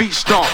Your 0.00 0.12
stomp. 0.12 0.47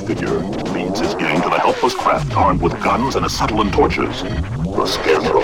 Figure 0.00 0.38
leads 0.72 1.00
his 1.00 1.14
gang 1.14 1.40
to 1.42 1.48
the 1.48 1.58
helpless 1.58 1.94
craft 1.94 2.32
armed 2.34 2.60
with 2.62 2.72
guns 2.82 3.16
and 3.16 3.24
acetylene 3.24 3.70
torches. 3.70 4.22
The 4.22 4.86
Scarecrow. 4.86 5.40